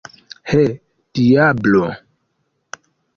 [0.51, 0.63] He,
[1.13, 1.91] diablo!